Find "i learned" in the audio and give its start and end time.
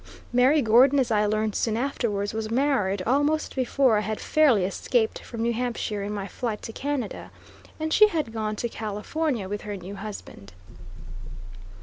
1.11-1.55